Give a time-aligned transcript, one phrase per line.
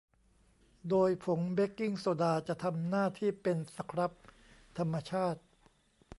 [0.89, 4.11] โดยผงเบกกิ้งโซดาจะทำหน้าที่เป็นสครับ
[4.77, 5.41] ธรรมชาติ